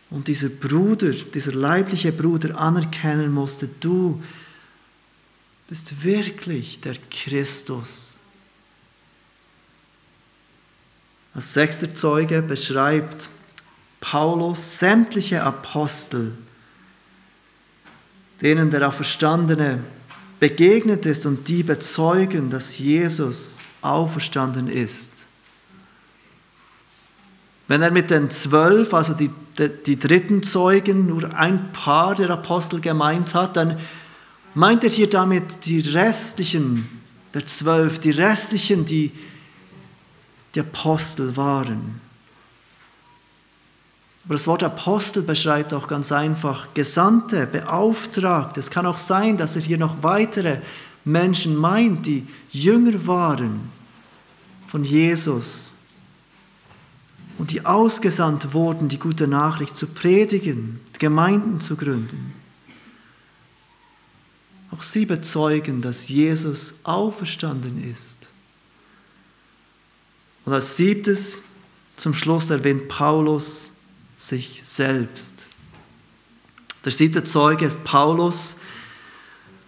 [0.09, 4.21] Und dieser Bruder, dieser leibliche Bruder anerkennen musste, du
[5.67, 8.12] bist wirklich der Christus.
[11.35, 13.29] Als sechster Zeuge beschreibt
[13.99, 16.33] Paulus sämtliche Apostel,
[18.41, 19.79] denen der Auferstandene
[20.39, 25.25] begegnet ist und die bezeugen, dass Jesus auferstanden ist.
[27.67, 32.29] Wenn er mit den zwölf, also die, die, die, dritten Zeugen, nur ein paar der
[32.29, 33.79] Apostel gemeint hat, dann
[34.53, 37.01] meint er hier damit die restlichen
[37.33, 39.11] der zwölf, die restlichen, die
[40.55, 42.01] die Apostel waren.
[44.25, 48.59] Aber das Wort Apostel beschreibt auch ganz einfach Gesandte, Beauftragte.
[48.59, 50.59] Es kann auch sein, dass er hier noch weitere
[51.03, 53.69] Menschen meint, die Jünger waren
[54.67, 55.73] von Jesus
[57.37, 62.33] und die ausgesandt wurden, die gute Nachricht zu predigen, Gemeinden zu gründen.
[64.71, 68.29] Auch sie bezeugen, dass Jesus auferstanden ist.
[70.45, 71.41] Und als siebtes,
[71.95, 73.71] zum Schluss erwähnt Paulus
[74.17, 75.45] sich selbst.
[76.85, 78.57] Der siebte Zeuge ist Paulus.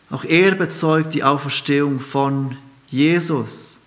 [0.09, 2.57] Auch er bezeugt die Auferstehung von
[2.89, 3.77] Jesus.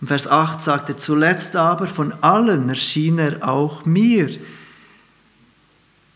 [0.00, 4.28] Im Vers 8 sagt er, zuletzt aber von allen erschien er auch mir,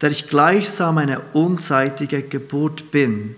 [0.00, 3.36] der ich gleichsam eine unzeitige Geburt bin.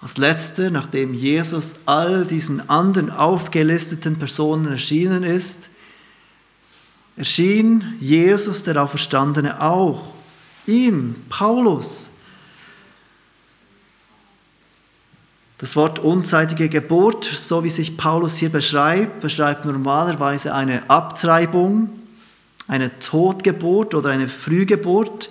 [0.00, 5.70] Als letzter, nachdem Jesus all diesen anderen aufgelisteten Personen erschienen ist,
[7.16, 10.02] erschien Jesus, der Auferstandene, auch
[10.66, 12.10] ihm, Paulus.
[15.58, 21.88] Das Wort unzeitige Geburt, so wie sich Paulus hier beschreibt, beschreibt normalerweise eine Abtreibung,
[22.68, 25.30] eine Totgeburt oder eine Frühgeburt.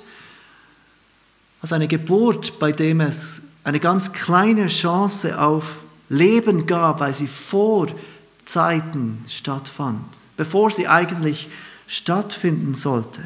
[1.62, 7.28] Also eine Geburt, bei dem es eine ganz kleine Chance auf Leben gab, weil sie
[7.28, 7.88] vor
[8.46, 10.06] Zeiten stattfand,
[10.38, 11.50] bevor sie eigentlich
[11.88, 13.22] stattfinden sollte.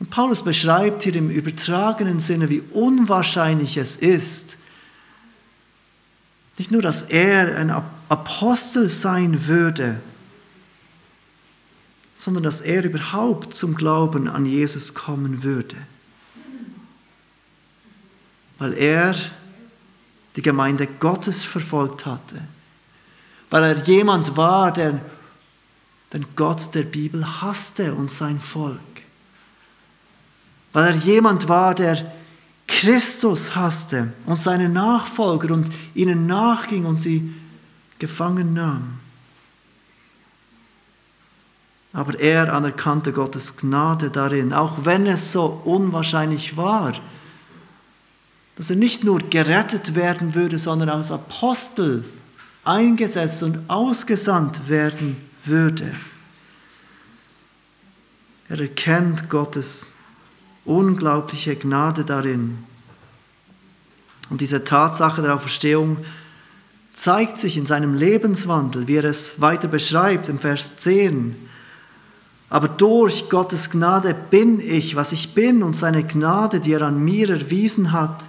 [0.00, 4.58] Und Paulus beschreibt hier im übertragenen Sinne, wie unwahrscheinlich es ist,
[6.58, 7.70] nicht nur, dass er ein
[8.08, 10.00] Apostel sein würde,
[12.16, 15.76] sondern dass er überhaupt zum Glauben an Jesus kommen würde.
[18.58, 19.14] Weil er
[20.36, 22.40] die Gemeinde Gottes verfolgt hatte.
[23.50, 25.00] Weil er jemand war, der
[26.12, 28.78] den Gott der Bibel hasste und sein Volk.
[30.72, 32.12] Weil er jemand war, der
[32.66, 37.34] Christus hasste und seine Nachfolger und ihnen nachging und sie
[37.98, 39.00] gefangen nahm.
[41.92, 46.92] Aber er anerkannte Gottes Gnade darin, auch wenn es so unwahrscheinlich war,
[48.58, 52.04] dass er nicht nur gerettet werden würde, sondern als Apostel
[52.64, 55.92] eingesetzt und ausgesandt werden würde.
[58.48, 59.92] Er erkennt Gottes
[60.64, 62.58] unglaubliche Gnade darin.
[64.28, 65.98] Und diese Tatsache der Auferstehung
[66.92, 71.36] zeigt sich in seinem Lebenswandel, wie er es weiter beschreibt im Vers 10.
[72.50, 76.98] Aber durch Gottes Gnade bin ich, was ich bin, und seine Gnade, die er an
[77.04, 78.28] mir erwiesen hat,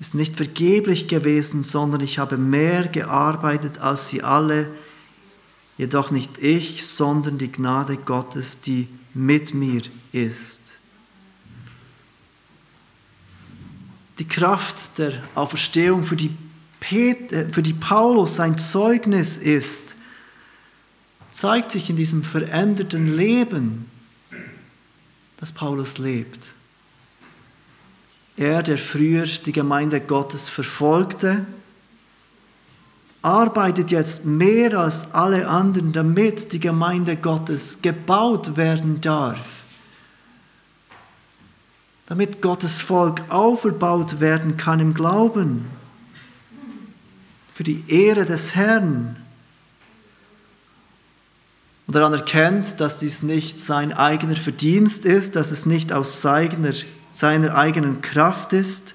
[0.00, 4.68] ist nicht vergeblich gewesen, sondern ich habe mehr gearbeitet als sie alle,
[5.76, 9.82] jedoch nicht ich, sondern die Gnade Gottes, die mit mir
[10.12, 10.62] ist.
[14.18, 16.30] Die Kraft der Auferstehung, für die,
[16.80, 19.94] Peter, für die Paulus sein Zeugnis ist,
[21.30, 23.90] zeigt sich in diesem veränderten Leben,
[25.36, 26.54] das Paulus lebt.
[28.40, 31.44] Er, der früher die Gemeinde Gottes verfolgte,
[33.20, 39.44] arbeitet jetzt mehr als alle anderen, damit die Gemeinde Gottes gebaut werden darf.
[42.06, 45.66] Damit Gottes Volk aufgebaut werden kann im Glauben.
[47.52, 49.16] Für die Ehre des Herrn.
[51.86, 56.72] Und daran erkennt, dass dies nicht sein eigener Verdienst ist, dass es nicht aus seiner,
[57.12, 58.94] seiner eigenen Kraft ist,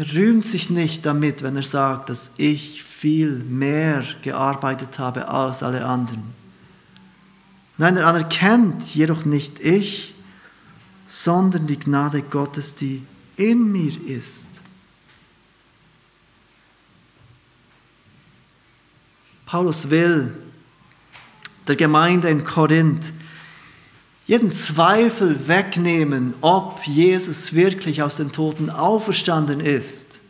[0.00, 5.62] Er rühmt sich nicht damit, wenn er sagt, dass ich viel mehr gearbeitet habe als
[5.62, 6.22] alle anderen.
[7.76, 10.14] Nein, er anerkennt jedoch nicht ich,
[11.06, 13.02] sondern die Gnade Gottes, die
[13.36, 14.48] in mir ist.
[19.44, 20.32] Paulus will
[21.66, 23.12] der Gemeinde in Korinth
[24.30, 30.20] jeden Zweifel wegnehmen, ob Jesus wirklich aus den Toten auferstanden ist.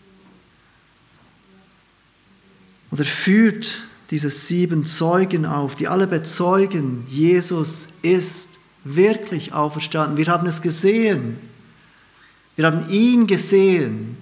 [2.90, 10.16] Und er führt diese sieben Zeugen auf, die alle bezeugen, Jesus ist wirklich auferstanden.
[10.16, 11.36] Wir haben es gesehen.
[12.56, 14.16] Wir haben ihn gesehen.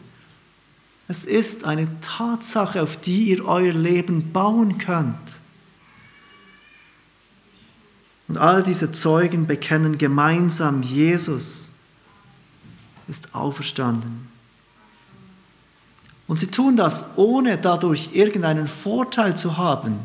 [1.06, 5.37] Es ist eine Tatsache, auf die ihr euer Leben bauen könnt.
[8.28, 11.72] Und all diese Zeugen bekennen gemeinsam, Jesus
[13.08, 14.28] ist auferstanden.
[16.26, 19.98] Und sie tun das, ohne dadurch irgendeinen Vorteil zu haben.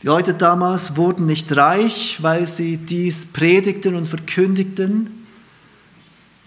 [0.00, 5.26] Die Leute damals wurden nicht reich, weil sie dies predigten und verkündigten.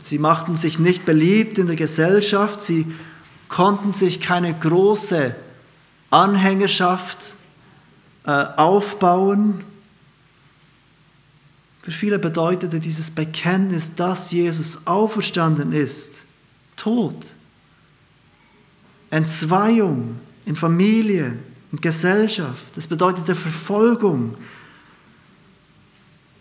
[0.03, 2.61] Sie machten sich nicht beliebt in der Gesellschaft.
[2.61, 2.85] Sie
[3.49, 5.35] konnten sich keine große
[6.11, 7.35] Anhängerschaft
[8.25, 9.65] äh, aufbauen.
[11.88, 16.23] Für viele bedeutete dieses Bekenntnis, dass Jesus auferstanden ist,
[16.75, 17.15] Tod,
[19.09, 21.38] Entzweiung in Familie,
[21.71, 22.75] in Gesellschaft.
[22.75, 24.35] Das bedeutete Verfolgung.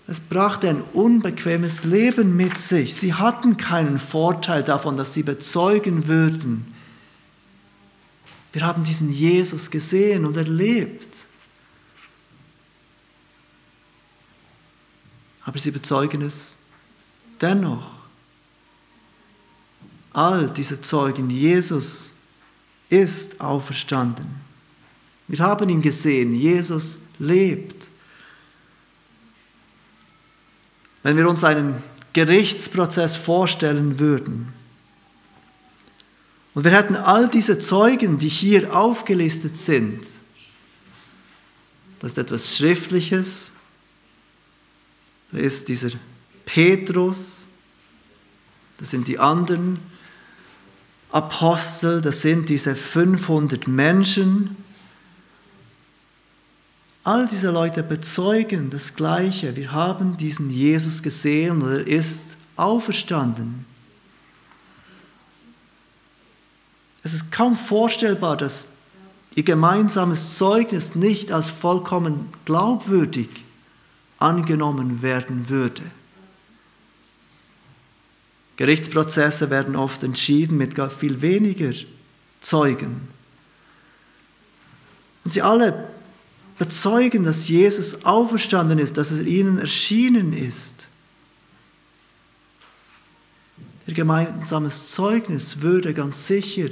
[0.09, 2.97] Es brachte ein unbequemes Leben mit sich.
[2.97, 6.75] Sie hatten keinen Vorteil davon, dass sie bezeugen würden.
[8.53, 11.26] Wir haben diesen Jesus gesehen und erlebt.
[15.47, 16.59] Aber sie bezeugen es
[17.41, 17.87] dennoch.
[20.13, 22.15] All diese Zeugen, Jesus
[22.91, 24.27] ist auferstanden.
[25.29, 27.89] Wir haben ihn gesehen, Jesus lebt.
[31.03, 31.83] Wenn wir uns einen
[32.13, 34.53] Gerichtsprozess vorstellen würden,
[36.55, 40.01] und wir hätten all diese Zeugen, die hier aufgelistet sind,
[42.01, 43.53] das ist etwas Schriftliches,
[45.33, 45.91] da ist dieser
[46.45, 47.47] Petrus,
[48.79, 49.79] das sind die anderen
[51.11, 54.57] Apostel, das sind diese 500 Menschen.
[57.05, 59.57] All diese Leute bezeugen das Gleiche.
[59.57, 63.65] Wir haben diesen Jesus gesehen und er ist auferstanden.
[67.03, 68.75] Es ist kaum vorstellbar, dass
[69.37, 73.29] ihr gemeinsames Zeugnis nicht als vollkommen glaubwürdig
[74.19, 75.83] angenommen werden würde.
[78.57, 81.73] Gerichtsprozesse werden oft entschieden mit viel weniger
[82.41, 83.09] Zeugen.
[85.25, 85.89] Und sie alle
[86.59, 90.89] bezeugen, dass Jesus auferstanden ist, dass er ihnen erschienen ist.
[93.87, 96.71] Ihr gemeinsames Zeugnis würde ganz sicher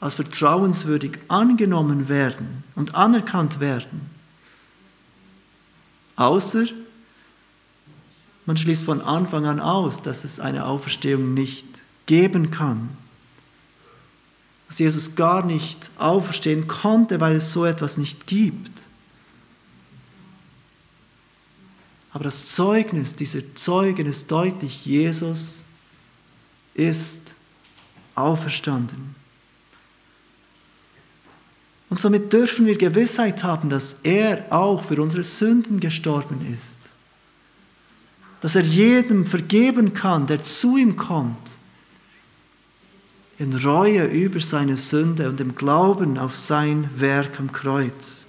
[0.00, 4.13] als vertrauenswürdig angenommen werden und anerkannt werden.
[6.16, 6.66] Außer
[8.46, 11.66] man schließt von Anfang an aus, dass es eine Auferstehung nicht
[12.06, 12.90] geben kann.
[14.68, 18.82] Dass Jesus gar nicht auferstehen konnte, weil es so etwas nicht gibt.
[22.12, 25.64] Aber das Zeugnis dieser Zeugen ist deutlich, Jesus
[26.74, 27.34] ist
[28.14, 29.16] auferstanden.
[31.94, 36.80] Und somit dürfen wir Gewissheit haben, dass er auch für unsere Sünden gestorben ist.
[38.40, 41.40] Dass er jedem vergeben kann, der zu ihm kommt.
[43.38, 48.26] In Reue über seine Sünde und im Glauben auf sein Werk am Kreuz.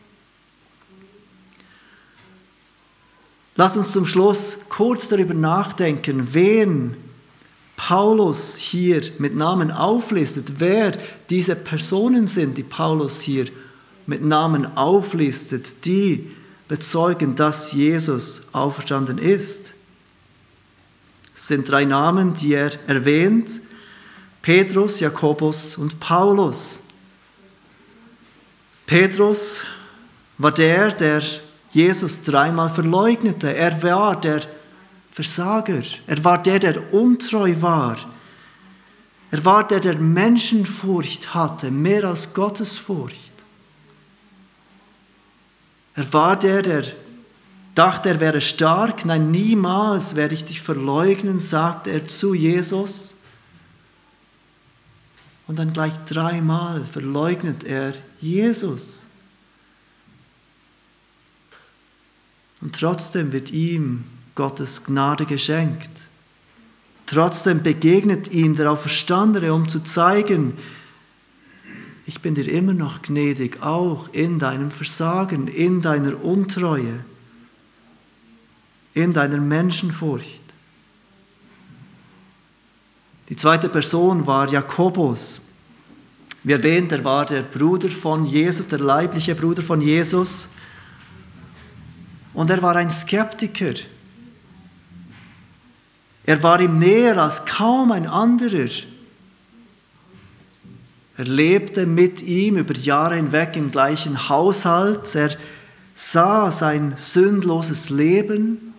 [3.56, 6.96] Lass uns zum Schluss kurz darüber nachdenken, wen
[7.78, 10.98] Paulus hier mit Namen auflistet, wer
[11.30, 13.48] diese Personen sind, die Paulus hier
[14.08, 16.32] mit Namen auflistet, die
[16.68, 19.74] bezeugen, dass Jesus auferstanden ist.
[21.36, 23.62] Es sind drei Namen, die er erwähnt.
[24.42, 26.82] Petrus, Jakobus und Paulus.
[28.86, 29.64] Petrus
[30.38, 31.24] war der, der
[31.72, 33.54] Jesus dreimal verleugnete.
[33.54, 34.42] Er war der
[35.16, 35.84] Versager.
[36.08, 37.98] Er war der, der untreu war.
[39.32, 43.32] Er war der, der Menschenfurcht hatte, mehr als Gottesfurcht.
[45.96, 46.84] Er war der, der
[47.76, 49.06] dachte, er wäre stark.
[49.06, 53.16] Nein, niemals werde ich dich verleugnen, sagte er zu Jesus.
[55.48, 59.04] Und dann gleich dreimal verleugnet er Jesus.
[62.60, 64.04] Und trotzdem wird ihm
[64.36, 66.08] Gottes Gnade geschenkt.
[67.06, 70.58] Trotzdem begegnet ihm der Auferstandene, um zu zeigen,
[72.08, 77.04] ich bin dir immer noch gnädig, auch in deinem Versagen, in deiner Untreue,
[78.94, 80.42] in deiner Menschenfurcht.
[83.30, 85.42] Die zweite Person war Jakobus.
[86.44, 90.50] Wie erwähnt, er war der Bruder von Jesus, der leibliche Bruder von Jesus.
[92.36, 93.74] Und er war ein Skeptiker.
[96.26, 98.70] Er war ihm näher als kaum ein anderer.
[101.18, 105.14] Er lebte mit ihm über Jahre hinweg im gleichen Haushalt.
[105.16, 105.38] Er
[105.94, 108.74] sah sein sündloses Leben.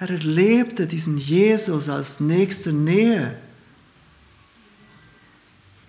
[0.00, 3.36] Er erlebte diesen Jesus als nächster Nähe.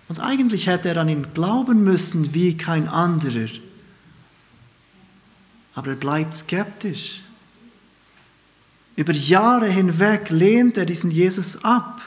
[0.08, 3.48] Und eigentlich hätte er an ihn glauben müssen wie kein anderer.
[5.74, 7.23] Aber er bleibt skeptisch.
[8.96, 12.00] Über Jahre hinweg lehnt er diesen Jesus ab.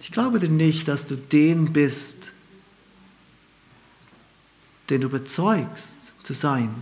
[0.00, 2.32] Ich glaube dir nicht, dass du den bist,
[4.88, 6.74] den du bezeugst zu sein.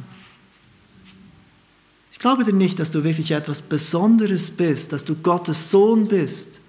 [2.12, 6.60] Ich glaube dir nicht, dass du wirklich etwas Besonderes bist, dass du Gottes Sohn bist.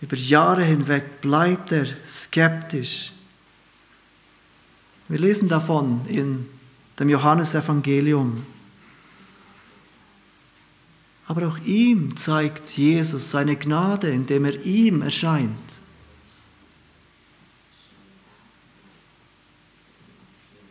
[0.00, 3.12] Über Jahre hinweg bleibt er skeptisch.
[5.08, 6.46] Wir lesen davon in
[7.02, 8.46] dem Johannesevangelium.
[11.26, 15.50] Aber auch ihm zeigt Jesus seine Gnade, indem er ihm erscheint.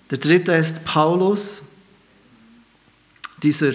[0.09, 1.63] Der dritte ist Paulus,
[3.43, 3.73] dieser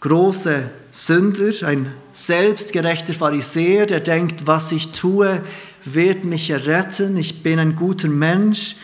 [0.00, 5.40] große Sünder, ein selbstgerechter Pharisäer, der denkt, was ich tue,
[5.84, 8.74] wird mich erretten, ich bin ein guter Mensch,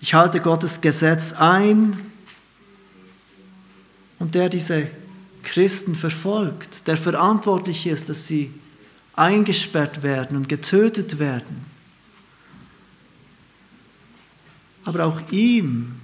[0.00, 1.98] ich halte Gottes Gesetz ein
[4.18, 4.88] und der diese
[5.42, 8.52] Christen verfolgt, der verantwortlich ist, dass sie
[9.14, 11.64] eingesperrt werden und getötet werden.
[14.84, 15.96] Aber auch ihm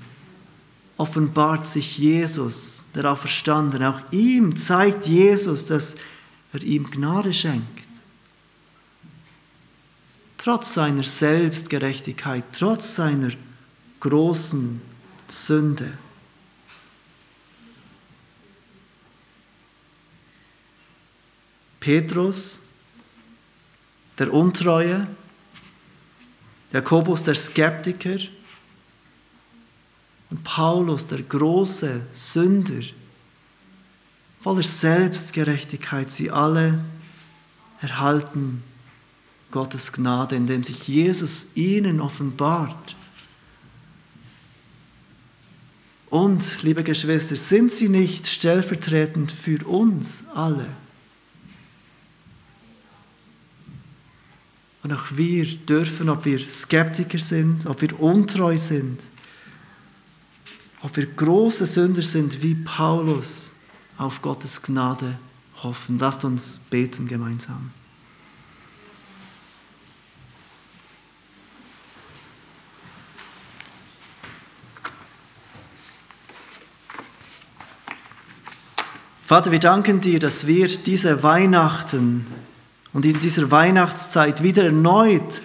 [0.99, 3.88] offenbart sich Jesus, der Auferstandene.
[3.88, 5.97] Auch ihm zeigt Jesus, dass
[6.53, 7.86] er ihm Gnade schenkt.
[10.38, 13.30] Trotz seiner Selbstgerechtigkeit, trotz seiner
[14.09, 14.80] großen
[15.28, 15.98] Sünde.
[21.80, 22.61] Petrus,
[24.18, 25.07] der Untreue,
[26.72, 28.18] Jakobus, der Skeptiker
[30.30, 32.84] und Paulus, der große Sünder,
[34.40, 36.80] voller Selbstgerechtigkeit, sie alle
[37.80, 38.62] erhalten
[39.50, 42.96] Gottes Gnade, indem sich Jesus ihnen offenbart.
[46.09, 50.66] Und, liebe Geschwister, sind sie nicht stellvertretend für uns alle?
[54.82, 59.00] Und auch wir dürfen, ob wir Skeptiker sind, ob wir untreu sind,
[60.82, 63.52] ob wir große Sünder sind wie Paulus,
[63.98, 65.18] auf Gottes Gnade
[65.62, 65.98] hoffen.
[65.98, 67.72] Lasst uns beten gemeinsam.
[79.27, 82.29] Vater, wir danken dir, dass wir diese Weihnachten
[82.93, 85.43] und in dieser Weihnachtszeit wieder erneut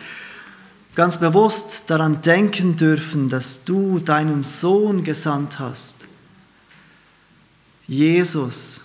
[0.94, 6.06] ganz bewusst daran denken dürfen, dass du deinen Sohn gesandt hast.
[7.88, 8.82] Jesus,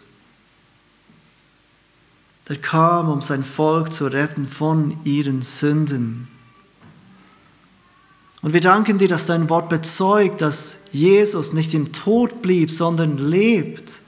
[2.49, 6.27] der kam, um sein Volk zu retten von ihren Sünden.
[8.41, 13.19] Und wir danken dir, dass dein Wort bezeugt, dass Jesus nicht im Tod blieb, sondern
[13.19, 14.01] lebt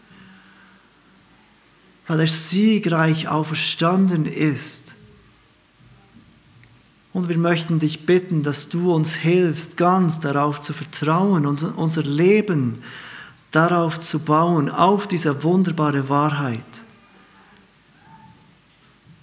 [2.08, 4.94] weil er siegreich auferstanden ist.
[7.12, 12.02] Und wir möchten dich bitten, dass du uns hilfst, ganz darauf zu vertrauen und unser
[12.02, 12.78] Leben
[13.50, 16.64] darauf zu bauen, auf diese wunderbare Wahrheit,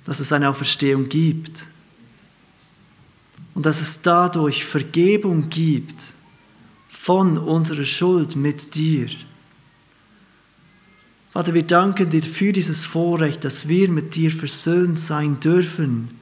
[0.05, 1.67] dass es eine Auferstehung gibt
[3.55, 6.13] und dass es dadurch Vergebung gibt
[6.89, 9.09] von unserer Schuld mit dir.
[11.35, 16.17] Vater, wir danken dir für dieses Vorrecht, dass wir mit dir versöhnt sein dürfen.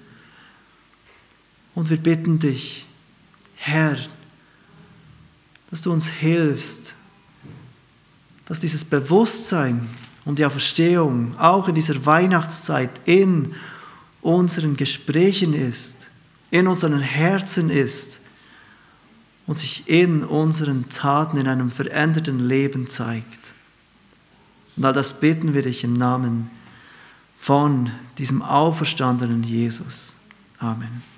[1.76, 2.88] Und wir bitten dich,
[3.54, 3.96] Herr,
[5.70, 6.96] dass du uns hilfst,
[8.48, 9.88] dass dieses Bewusstsein
[10.26, 13.54] und die Auferstehung auch in dieser Weihnachtszeit in
[14.24, 16.10] unseren Gesprächen ist,
[16.50, 18.20] in unseren Herzen ist
[19.46, 23.43] und sich in unseren Taten in einem veränderten Leben zeigt.
[24.76, 26.50] Und all das beten wir dich im Namen
[27.40, 30.16] von diesem auferstandenen Jesus.
[30.60, 31.13] Amen.